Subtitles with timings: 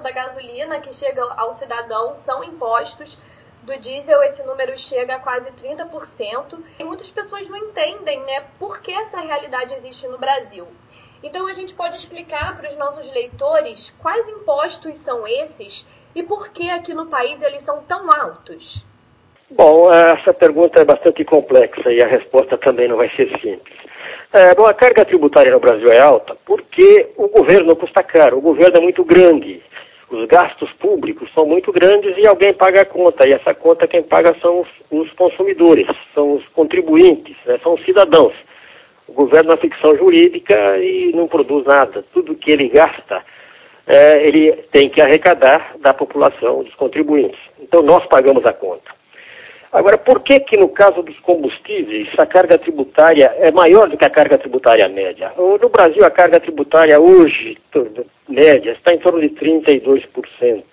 [0.00, 3.18] preço da gasolina que chega ao cidadão são impostos.
[3.62, 6.58] Do diesel, esse número chega a quase 30%.
[6.78, 10.66] E muitas pessoas não entendem né, por que essa realidade existe no Brasil.
[11.22, 16.48] Então, a gente pode explicar para os nossos leitores quais impostos são esses e por
[16.48, 18.82] que aqui no país eles são tão altos.
[19.50, 23.76] Bom, essa pergunta é bastante complexa e a resposta também não vai ser simples.
[24.32, 28.40] É, bom, a carga tributária no Brasil é alta porque o governo custa caro, o
[28.40, 29.60] governo é muito grande,
[30.10, 34.02] os gastos públicos são muito grandes e alguém paga a conta, e essa conta quem
[34.02, 38.34] paga são os, os consumidores, são os contribuintes, né, são os cidadãos.
[39.06, 42.04] O governo é uma ficção jurídica e não produz nada.
[42.12, 43.24] Tudo que ele gasta,
[43.86, 47.40] é, ele tem que arrecadar da população, dos contribuintes.
[47.60, 49.00] Então nós pagamos a conta.
[49.72, 54.06] Agora, por que que no caso dos combustíveis a carga tributária é maior do que
[54.06, 55.32] a carga tributária média?
[55.36, 57.56] No Brasil a carga tributária hoje,
[58.30, 60.64] média, está em torno de 32%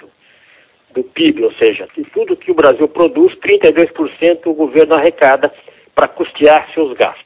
[0.92, 5.52] do PIB, ou seja, de tudo que o Brasil produz, 32% o governo arrecada
[5.94, 7.26] para custear seus gastos.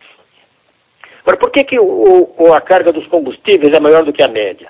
[1.22, 4.28] Agora, por que, que o, o, a carga dos combustíveis é maior do que a
[4.28, 4.70] média?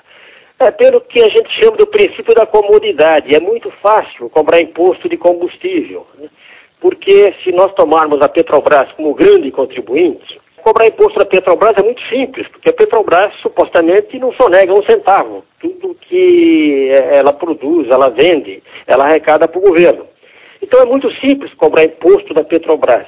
[0.60, 3.36] É pelo que a gente chama do princípio da comodidade.
[3.36, 6.06] É muito fácil cobrar imposto de combustível.
[6.20, 6.30] Né?
[6.82, 12.02] porque se nós tomarmos a Petrobras como grande contribuinte, cobrar imposto da Petrobras é muito
[12.08, 15.44] simples, porque a Petrobras supostamente não sonega um centavo.
[15.60, 20.08] Tudo que é, ela produz, ela vende, ela arrecada para o governo.
[20.62, 23.08] Então é muito simples cobrar imposto da Petrobras.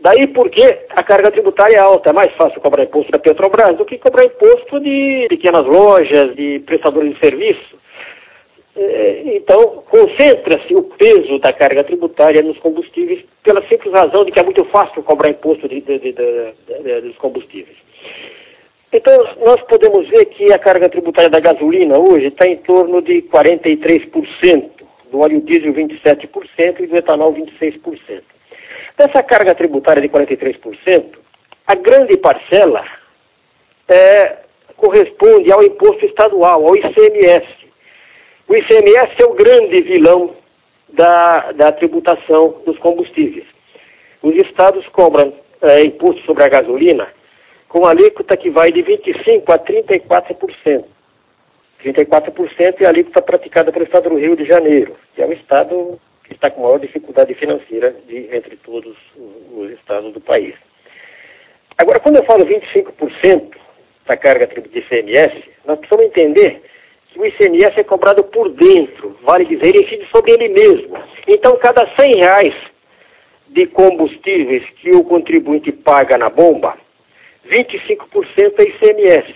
[0.00, 3.84] Daí porque a carga tributária é alta, é mais fácil cobrar imposto da Petrobras do
[3.84, 7.76] que cobrar imposto de pequenas lojas, de prestadores de serviço.
[8.78, 14.38] É, então, concentra-se o peso da carga tributária nos combustíveis pela simples razão de que
[14.38, 17.76] é muito fácil cobrar imposto de, de, de, dos combustíveis.
[18.92, 23.22] Então, nós podemos ver que a carga tributária da gasolina hoje está em torno de
[23.22, 24.70] 43%,
[25.10, 28.22] do óleo diesel 27% e do etanol 26%.
[28.98, 31.18] Dessa carga tributária de 43%,
[31.66, 32.84] a grande parcela
[33.88, 34.36] é,
[34.76, 37.65] corresponde ao imposto estadual, ao ICMS.
[38.48, 40.36] O ICMS é o grande vilão
[40.88, 43.44] da, da tributação dos combustíveis.
[44.22, 47.08] Os estados cobram é, imposto sobre a gasolina
[47.68, 50.84] com alíquota que vai de 25% a 34%.
[51.84, 56.00] 34% é a alíquota praticada pelo estado do Rio de Janeiro, que é o estado
[56.24, 58.96] que está com maior dificuldade financeira de, entre todos
[59.52, 60.54] os estados do país.
[61.78, 63.54] Agora, quando eu falo 25%
[64.06, 66.62] da carga de ICMS, nós precisamos entender
[67.16, 70.96] o ICMS é cobrado por dentro, vale dizer, incide sobre ele mesmo.
[71.26, 72.54] Então, cada 100 reais
[73.48, 76.76] de combustíveis que o contribuinte paga na bomba,
[77.48, 79.34] 25% é ICMS.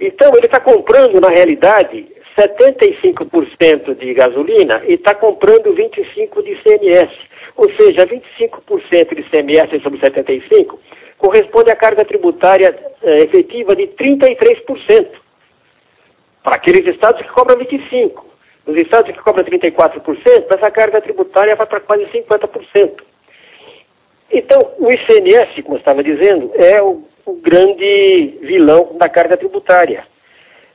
[0.00, 2.06] Então, ele está comprando, na realidade,
[2.38, 7.12] 75% de gasolina e está comprando 25% de ICMS.
[7.56, 10.78] Ou seja, 25% de ICMS sobre 75%
[11.18, 15.25] corresponde à carga tributária eh, efetiva de 33%
[16.46, 18.22] para aqueles estados que cobram 25%.
[18.64, 23.02] Nos estados que cobram 34%, essa carga tributária vai para quase 50%.
[24.32, 30.04] Então, o ICMS, como eu estava dizendo, é o, o grande vilão da carga tributária.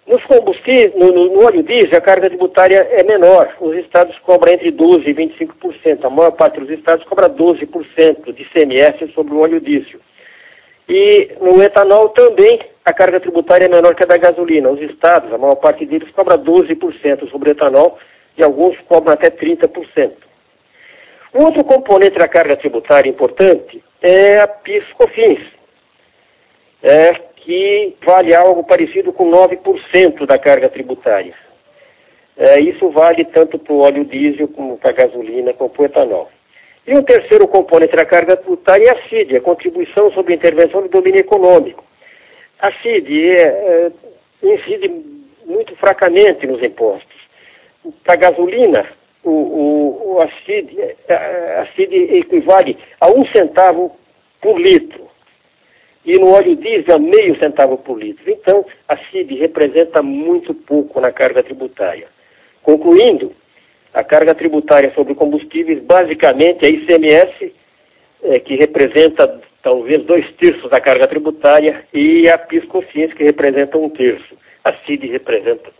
[0.06, 3.56] Nos combustíveis, no, no, no, óleo diesel, a carga tributária é menor.
[3.62, 6.04] Os estados cobram entre 12% e 25%.
[6.04, 10.02] A maior parte dos estados cobra 12% de ICMS sobre o óleo diesel.
[10.90, 14.70] E no etanol também a carga tributária é menor que a da gasolina.
[14.70, 17.98] Os estados, a maior parte deles, cobra 12% sobre etanol
[18.38, 20.12] e alguns cobram até 30%.
[21.34, 25.40] Um outro componente da carga tributária importante é a PIS-COFINS,
[26.84, 31.34] é, que vale algo parecido com 9% da carga tributária.
[32.36, 35.86] É, isso vale tanto para o óleo diesel como para a gasolina como para o
[35.86, 36.30] etanol.
[36.88, 40.90] E um terceiro componente da carga tributária é a CID, a Contribuição sobre Intervenção do
[40.90, 41.84] Domínio Econômico.
[42.62, 43.92] A CID é, é,
[44.44, 44.88] incide
[45.46, 47.20] muito fracamente nos impostos.
[48.04, 48.88] Para a gasolina,
[49.24, 50.78] o, o, a, CID,
[51.10, 53.96] a, a CID equivale a um centavo
[54.40, 55.10] por litro.
[56.06, 58.30] E no óleo diesel, meio centavo por litro.
[58.30, 62.08] Então, a CID representa muito pouco na carga tributária.
[62.62, 63.34] Concluindo,
[63.94, 67.54] a carga tributária sobre combustíveis basicamente é ICMS,
[68.24, 73.90] é, que representa talvez dois terços da carga tributária, e a PIS-COFINS, que representa um
[73.90, 74.36] terço.
[74.64, 75.72] A CID representa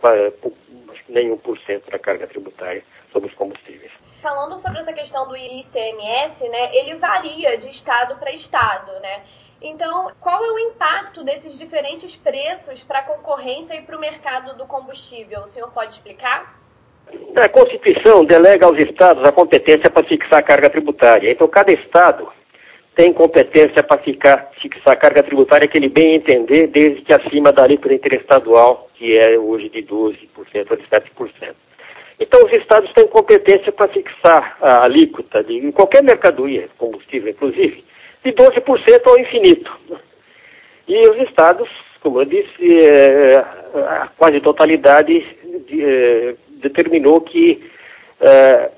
[1.08, 2.82] nem um por cento da carga tributária
[3.12, 3.92] sobre os combustíveis.
[4.20, 9.22] Falando sobre essa questão do ICMS, né, ele varia de estado para estado, né?
[9.60, 14.56] Então, qual é o impacto desses diferentes preços para a concorrência e para o mercado
[14.56, 15.42] do combustível?
[15.42, 16.60] O senhor pode explicar?
[17.36, 21.30] A Constituição delega aos estados a competência para fixar a carga tributária.
[21.30, 22.32] Então, cada estado
[22.94, 24.50] tem competência para fixar
[24.86, 29.38] a carga tributária que ele bem entender, desde que acima da alíquota interestadual, que é
[29.38, 30.26] hoje de 12%
[30.70, 31.54] ou de 7%.
[32.20, 37.82] Então, os estados têm competência para fixar a alíquota de qualquer mercadoria, combustível inclusive,
[38.24, 39.72] de 12% ao infinito.
[40.86, 41.68] E os estados,
[42.00, 45.26] como eu disse, é, a quase totalidade
[45.66, 47.62] de, é, determinou que,
[48.20, 48.70] é,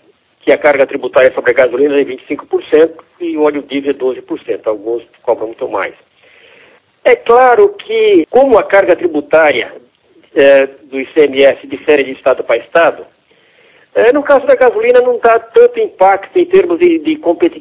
[0.44, 4.67] que a carga tributária sobre a gasolina é 25% e o óleo diesel é 12%.
[4.67, 5.94] Alguns cobram muito mais.
[7.02, 9.73] É claro que, como a carga tributária
[10.35, 13.06] é, do ICMS difere de estado para estado,
[13.94, 17.14] é, no caso da gasolina não dá tanto impacto em termos de, de,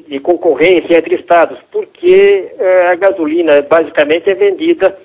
[0.08, 4.98] de concorrência entre estados, porque é, a gasolina basicamente é vendida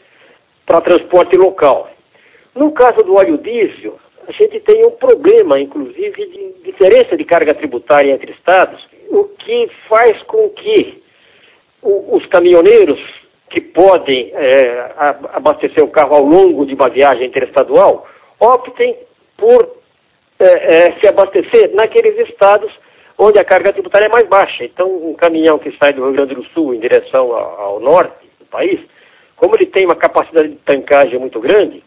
[0.67, 1.91] para transporte local.
[2.55, 3.99] No caso do óleo diesel,
[4.29, 9.71] a gente tem um problema, inclusive, de diferença de carga tributária entre estados, o que
[9.89, 11.03] faz com que
[11.83, 13.01] os caminhoneiros
[13.49, 14.93] que podem é,
[15.33, 18.07] abastecer o carro ao longo de uma viagem interestadual
[18.39, 18.99] optem
[19.39, 19.79] por
[20.39, 22.71] é, é, se abastecer naqueles estados
[23.17, 24.63] onde a carga tributária é mais baixa.
[24.63, 28.29] Então, um caminhão que sai do Rio Grande do Sul em direção ao, ao norte
[28.39, 28.79] do país,
[29.37, 31.83] como ele tem uma capacidade de tancagem muito grande,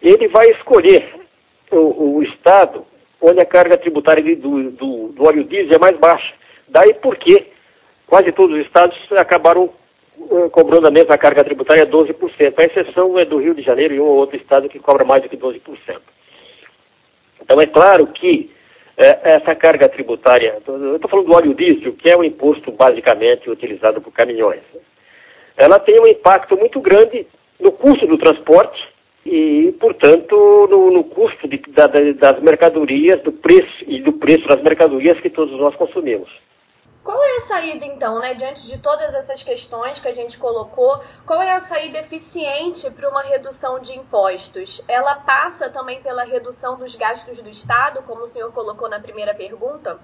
[0.00, 1.25] ele vai escolher
[1.70, 2.86] o, o estado
[3.20, 6.34] onde a carga tributária do, do, do, óleo diesel é mais baixa.
[6.68, 7.46] Daí porque
[8.06, 9.70] quase todos os estados acabaram
[10.18, 12.54] uh, cobrando a mesma carga tributária 12%.
[12.56, 15.22] A exceção é do Rio de Janeiro e um ou outro estado que cobra mais
[15.22, 15.60] do que 12%.
[17.42, 18.50] Então é claro que
[18.96, 23.50] é, essa carga tributária, eu estou falando do óleo diesel, que é o imposto basicamente
[23.50, 24.62] utilizado por caminhões,
[25.56, 27.26] ela tem um impacto muito grande
[27.58, 28.95] no custo do transporte
[29.26, 34.62] e, portanto, no, no custo de, da, das mercadorias, do preço e do preço das
[34.62, 36.30] mercadorias que todos nós consumimos.
[37.02, 41.00] Qual é a saída, então, né, diante de todas essas questões que a gente colocou,
[41.24, 44.82] qual é a saída eficiente para uma redução de impostos?
[44.88, 49.34] Ela passa também pela redução dos gastos do Estado, como o senhor colocou na primeira
[49.34, 50.00] pergunta?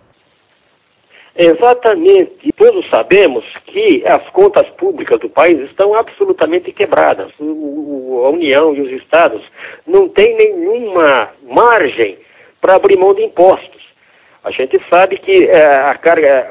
[1.34, 2.52] Exatamente.
[2.58, 7.32] Todos sabemos que as contas públicas do país estão absolutamente quebradas.
[7.40, 9.42] O, a União e os estados
[9.86, 12.18] não têm nenhuma margem
[12.60, 13.82] para abrir mão de impostos.
[14.44, 16.50] A gente sabe que é, a carga,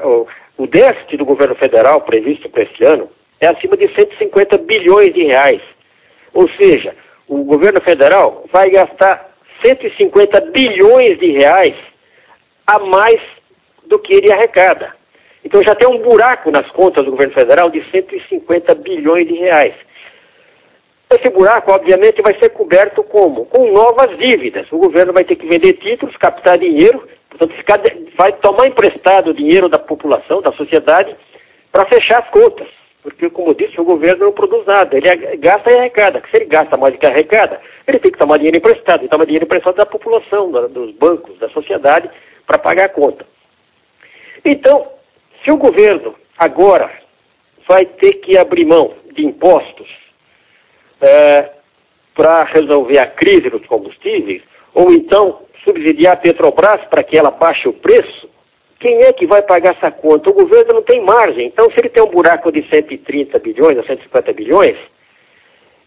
[0.56, 3.10] o déficit do governo federal previsto para esse ano
[3.40, 5.60] é acima de 150 bilhões de reais.
[6.32, 6.94] Ou seja,
[7.28, 9.32] o governo federal vai gastar
[9.64, 11.74] 150 bilhões de reais
[12.66, 13.20] a mais
[13.86, 14.94] do que ele arrecada.
[15.44, 19.74] Então já tem um buraco nas contas do governo federal de 150 bilhões de reais.
[21.14, 23.44] Esse buraco, obviamente, vai ser coberto como?
[23.46, 24.66] Com novas dívidas.
[24.72, 27.80] O governo vai ter que vender títulos, captar dinheiro Portanto, ficar,
[28.18, 31.16] vai tomar emprestado dinheiro da população, da sociedade,
[31.72, 32.68] para fechar as contas.
[33.02, 34.96] Porque, como disse, o governo não produz nada.
[34.96, 36.22] Ele gasta e arrecada.
[36.30, 39.04] Se ele gasta mais do que arrecada, ele tem que tomar dinheiro emprestado.
[39.04, 42.08] E tomar dinheiro emprestado da população, da, dos bancos, da sociedade,
[42.46, 43.26] para pagar a conta.
[44.44, 44.92] Então,
[45.42, 46.92] se o governo agora
[47.66, 49.88] vai ter que abrir mão de impostos
[51.02, 51.50] é,
[52.14, 54.42] para resolver a crise dos combustíveis,
[54.74, 58.30] ou então subsidiar a Petrobras para que ela baixe o preço,
[58.80, 60.30] quem é que vai pagar essa conta?
[60.30, 61.46] O governo não tem margem.
[61.46, 64.76] Então, se ele tem um buraco de 130 bilhões a 150 bilhões,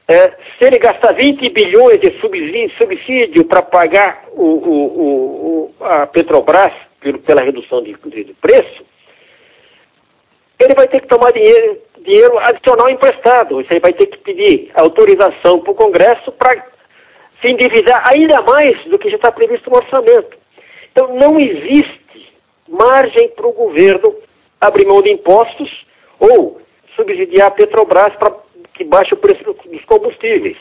[0.08, 6.72] é, se ele gastar 20 bilhões de subsídio, para pagar o, o, o, a Petrobras
[7.26, 8.86] pela redução de, de, preço,
[10.60, 13.60] ele vai ter que tomar dinheiro, dinheiro adicional emprestado.
[13.60, 16.66] Ele vai ter que pedir autorização para o Congresso para
[17.42, 20.38] se endividar ainda mais do que já está previsto no orçamento.
[20.92, 22.34] Então, não existe
[22.68, 24.16] margem para o governo
[24.60, 25.70] abrir mão de impostos
[26.20, 26.62] ou
[26.96, 28.34] subsidiar a Petrobras para
[28.74, 30.58] que baixe o preço dos combustíveis.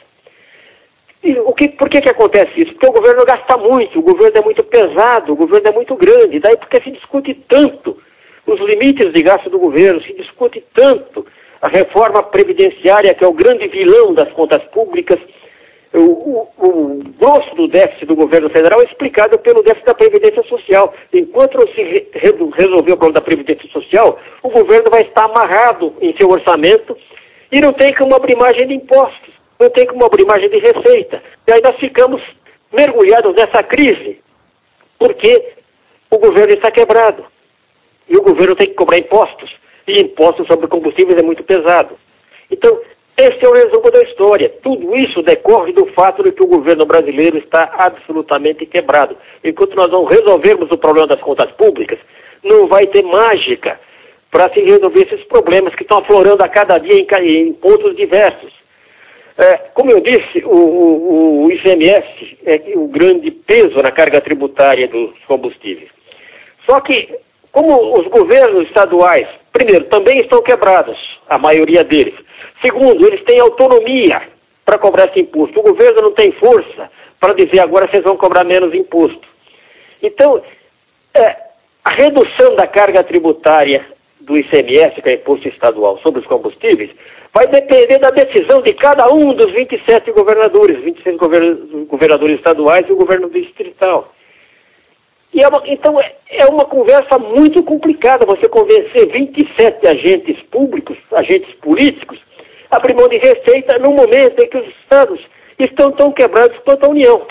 [1.22, 2.72] E o que, por que, que acontece isso?
[2.74, 6.38] Porque o governo gasta muito, o governo é muito pesado, o governo é muito grande,
[6.38, 7.98] daí porque se discute tanto
[8.46, 11.26] os limites de gasto do governo, se discute tanto
[11.60, 15.18] a reforma previdenciária, que é o grande vilão das contas públicas,
[15.94, 20.42] o, o, o, grosso do déficit do governo federal é explicado pelo déficit da Previdência
[20.42, 20.92] Social.
[21.12, 25.94] Enquanto não se re, resolver o problema da Previdência Social, o governo vai estar amarrado
[26.00, 26.96] em seu orçamento
[27.52, 31.22] e não tem como abrir margem de impostos, não tem como abrir margem de receita.
[31.46, 32.20] E aí nós ficamos
[32.72, 34.18] mergulhados nessa crise,
[34.98, 35.54] porque
[36.10, 37.24] o governo está quebrado.
[38.08, 39.50] E o governo tem que cobrar impostos.
[39.86, 41.96] E impostos sobre combustíveis é muito pesado.
[42.50, 42.80] Então,
[43.16, 44.52] Esse é o resumo da história.
[44.60, 49.16] Tudo isso decorre do fato de que o governo brasileiro está absolutamente quebrado.
[49.44, 51.98] Enquanto nós não resolvermos o problema das contas públicas,
[52.42, 53.78] não vai ter mágica
[54.32, 58.52] para se resolver esses problemas que estão aflorando a cada dia em, pontos diversos.
[59.38, 64.88] É, como eu disse, o, o, o ICMS é o grande peso na carga tributária
[64.88, 65.88] dos combustíveis.
[66.68, 67.16] Só que,
[67.54, 72.14] como os governos estaduais, primeiro, também estão quebrados, a maioria deles.
[72.60, 74.22] Segundo, eles têm autonomia
[74.64, 75.60] para cobrar esse imposto.
[75.60, 79.26] O governo não tem força para dizer agora vocês vão cobrar menos imposto.
[80.02, 80.42] Então,
[81.16, 81.36] é,
[81.84, 83.86] a redução da carga tributária
[84.18, 86.90] do ICMS, que é imposto estadual, sobre os combustíveis,
[87.32, 91.16] vai depender da decisão de cada um dos 27 governadores, 26
[91.86, 94.12] governadores estaduais e o governo distrital.
[95.34, 100.96] E é uma, então é, é uma conversa muito complicada você convencer 27 agentes públicos,
[101.10, 102.20] agentes políticos,
[102.70, 105.20] a abrir mão de receita no momento em que os estados
[105.58, 107.26] estão tão quebrados quanto a União.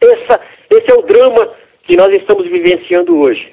[0.00, 0.40] Essa,
[0.70, 1.52] esse é o drama
[1.82, 3.52] que nós estamos vivenciando hoje.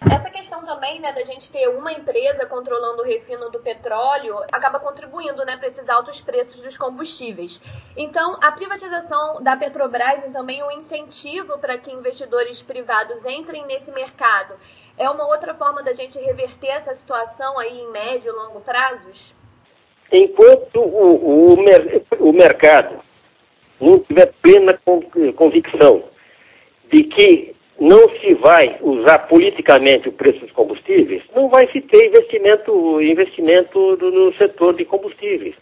[0.00, 4.78] Essa questão também, né, da gente ter uma empresa controlando o refino do petróleo, acaba
[4.78, 7.60] contribuindo, né, para esses altos preços dos combustíveis.
[7.96, 13.90] Então, a privatização da Petrobras e também um incentivo para que investidores privados entrem nesse
[13.90, 14.54] mercado
[14.96, 19.34] é uma outra forma da gente reverter essa situação aí em médio e longo prazos?
[20.12, 23.00] Enquanto o, o, o mercado
[23.80, 24.78] não tiver plena
[25.36, 26.04] convicção
[26.92, 32.06] de que não se vai usar politicamente o preço dos combustíveis, não vai se ter
[32.06, 35.54] investimento, investimento no setor de combustíveis.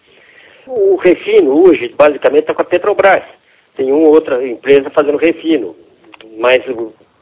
[0.67, 3.23] O refino hoje, basicamente, está com a Petrobras.
[3.77, 5.77] Tem uma outra empresa fazendo refino,
[6.39, 6.57] mas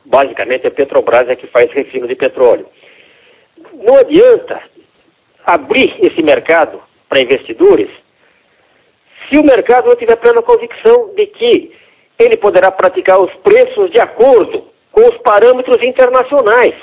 [0.04, 2.66] basicamente a Petrobras é que faz refino de petróleo.
[3.72, 4.62] Não adianta
[5.44, 7.90] abrir esse mercado para investidores
[9.28, 11.72] se o mercado não tiver plena convicção de que
[12.18, 16.74] ele poderá praticar os preços de acordo com os parâmetros internacionais.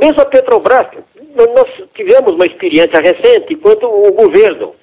[0.00, 0.88] Mesmo a Petrobras,
[1.34, 4.74] nós tivemos uma experiência recente quando o governo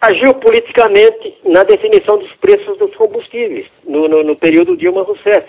[0.00, 5.46] agiu politicamente na definição dos preços dos combustíveis no, no, no período Dilma Rousseff.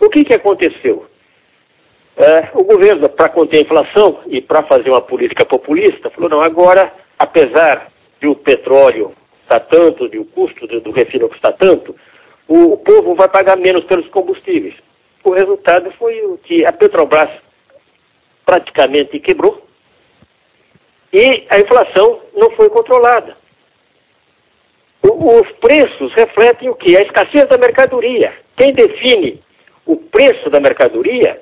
[0.00, 1.06] O que, que aconteceu?
[2.54, 6.92] o governo, para conter a inflação e para fazer uma política populista, falou, não, agora,
[7.18, 11.94] apesar de o petróleo estar tanto, de o custo do, do refino custar tanto,
[12.48, 14.74] o, povo vai pagar menos pelos combustíveis.
[15.24, 17.30] O resultado foi o que a Petrobras
[18.44, 19.66] praticamente quebrou
[21.12, 23.36] e a inflação não foi controlada.
[25.02, 26.96] O, os preços refletem o que?
[26.96, 28.34] A escassez da mercadoria.
[28.56, 29.42] Quem define
[29.86, 31.40] o preço da mercadoria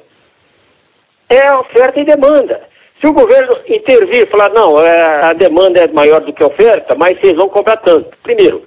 [1.28, 2.68] é a oferta e demanda.
[3.00, 6.47] Se o governo intervir e falar, não, é, a demanda é maior do que a
[6.47, 8.16] oferta, mas vocês vão cobrar tanto.
[8.23, 8.64] Primeiro,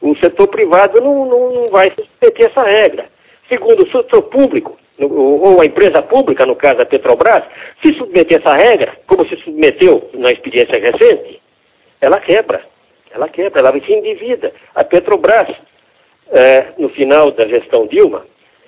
[0.00, 3.06] o setor privado não, não, não vai submeter essa regra.
[3.48, 7.44] Segundo, o setor público, ou a empresa pública, no caso a Petrobras,
[7.84, 11.40] se submeter essa regra, como se submeteu na experiência recente,
[12.00, 12.62] ela quebra.
[13.10, 14.52] Ela quebra, ela se endivida.
[14.74, 15.48] A Petrobras,
[16.30, 18.26] é, no final da gestão Dilma,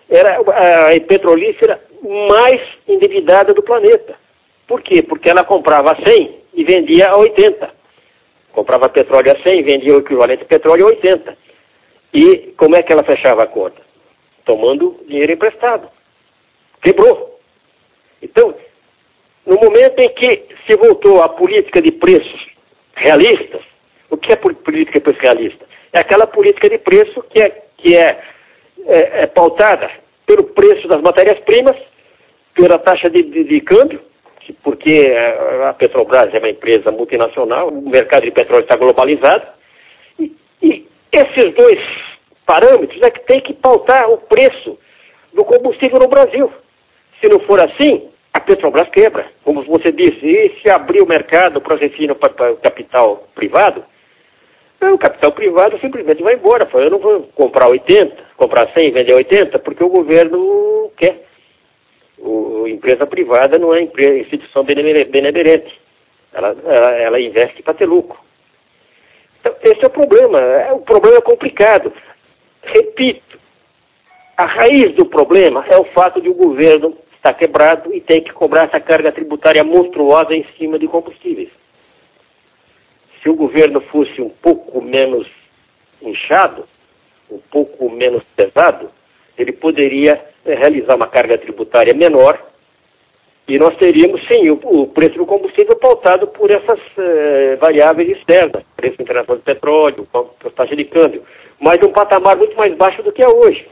[0.08, 4.14] era a petrolífera mais endividada do planeta.
[4.66, 5.02] Por quê?
[5.02, 7.79] Porque ela comprava a 100 e vendia a 80.
[8.52, 11.38] Comprava petróleo a 100, vendia o equivalente de petróleo a 80.
[12.12, 13.80] E como é que ela fechava a conta?
[14.44, 15.88] Tomando dinheiro emprestado.
[16.82, 17.38] Quebrou.
[18.22, 18.54] Então,
[19.46, 22.46] no momento em que se voltou à política de preços
[22.94, 23.62] realistas,
[24.10, 25.64] o que é política de preço realista?
[25.92, 28.22] É aquela política de preço que é, que é,
[28.86, 29.90] é, é pautada
[30.26, 31.76] pelo preço das matérias-primas,
[32.54, 34.00] pela taxa de, de, de câmbio,
[34.62, 39.46] porque eh, a Petrobras é uma empresa multinacional, o mercado de petróleo está globalizado,
[40.18, 41.80] e, e esses dois
[42.46, 44.78] parâmetros é que tem que pautar o preço
[45.32, 46.52] do combustível no Brasil.
[47.20, 49.26] Se não for assim, a Petrobras quebra.
[49.44, 51.76] Como você disse, e se abrir o mercado para
[52.14, 53.84] para o capital privado,
[54.80, 56.66] o capital privado simplesmente vai embora.
[56.66, 61.29] Fala, eu não vou comprar 80, comprar 100 e vender 80, porque o governo quer.
[62.20, 65.80] O, empresa privada não é empresa, instituição benemerente.
[66.32, 68.18] Ela, ela, ela investe para ter lucro.
[69.40, 70.38] Então, esse é o problema.
[70.38, 71.92] É, o problema é complicado.
[72.62, 73.38] Repito,
[74.36, 78.32] a raiz do problema é o fato de o governo estar quebrado e ter que
[78.32, 81.50] cobrar essa carga tributária monstruosa em cima de combustíveis.
[83.22, 85.28] Se o governo fosse um pouco menos
[86.00, 86.66] inchado,
[87.30, 88.90] um pouco menos pesado,
[89.36, 92.38] ele poderia realizar uma carga tributária menor
[93.48, 98.62] E nós teríamos, sim, o, o preço do combustível pautado por essas eh, variáveis externas,
[98.76, 100.06] preço internacional do petróleo,
[100.54, 101.24] taxa de câmbio,
[101.58, 103.68] mas um patamar muito mais baixo do que é hoje.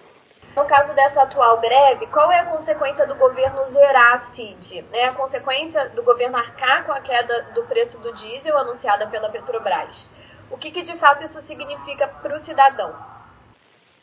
[0.57, 4.85] No caso dessa atual greve, qual é a consequência do governo zerar a CID?
[4.93, 9.29] É a consequência do governo arcar com a queda do preço do diesel anunciada pela
[9.29, 10.11] Petrobras?
[10.51, 12.93] O que, que de fato isso significa para o cidadão?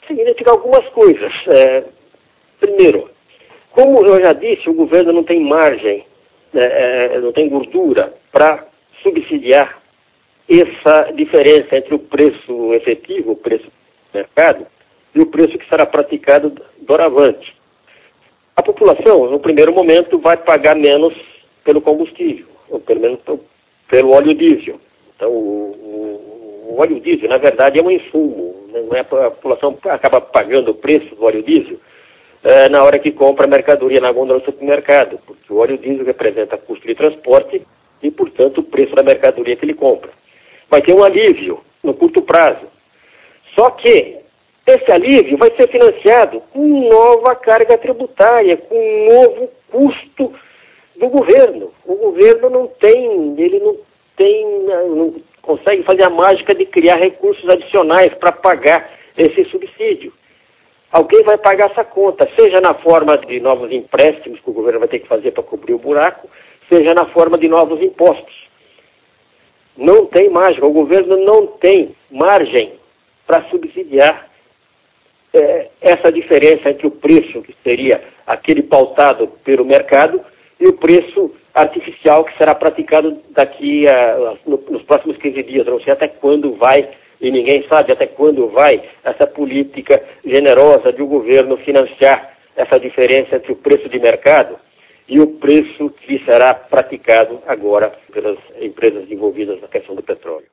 [0.07, 1.33] Significa algumas coisas.
[1.53, 1.83] É,
[2.59, 3.09] primeiro,
[3.71, 6.05] como eu já disse, o governo não tem margem,
[6.53, 8.65] né, é, não tem gordura para
[9.03, 9.81] subsidiar
[10.47, 13.71] essa diferença entre o preço efetivo, o preço do
[14.13, 14.65] mercado,
[15.13, 17.53] e o preço que será praticado doravante.
[18.55, 21.13] A população, no primeiro momento, vai pagar menos
[21.63, 23.19] pelo combustível, ou pelo menos
[23.89, 24.79] pelo óleo diesel.
[25.15, 28.67] Então, o, o, óleo diesel, na verdade, é um insumo.
[28.69, 28.81] Né?
[28.93, 31.77] É a população acaba pagando o preço do óleo diesel
[32.45, 36.05] é, na hora que compra a mercadoria na gôndola do supermercado, porque o óleo diesel
[36.05, 37.65] representa custo de transporte
[38.03, 40.11] e, portanto, o preço da mercadoria que ele compra.
[40.69, 42.67] Vai ter um alívio no curto prazo.
[43.57, 44.17] Só que
[44.67, 50.31] esse alívio vai ser financiado com nova carga tributária, com um novo custo
[50.97, 51.73] do governo.
[51.83, 53.75] O governo não tem, ele não
[54.15, 58.87] tem, não consegue fazer a mágica de criar recursos adicionais para pagar
[59.17, 60.13] esse subsídio
[60.95, 64.87] alguém vai pagar essa conta, seja na forma de novos empréstimos que o governo vai
[64.87, 66.29] ter que fazer para cobrir o buraco,
[66.71, 68.33] seja na forma de novos impostos.
[69.75, 72.75] Não tem mágica, o governo não tem margem
[73.27, 74.29] para subsidiar
[75.33, 80.21] é, essa diferença entre o preço, que seria aquele pautado pelo mercado,
[80.57, 85.65] e o preço artificial que será praticado daqui a, no, nos próximos 15 dias.
[85.65, 86.89] Não sei até quando vai
[87.25, 92.79] e ninguém sabe até quando vai essa política generosa de o um governo financiar essa
[92.79, 94.59] diferença entre o preço de mercado
[95.09, 100.45] e o preço que será praticado agora pelas empresas envolvidas na questão do petróleo.